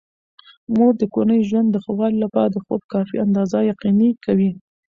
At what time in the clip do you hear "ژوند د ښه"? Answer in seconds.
1.49-1.91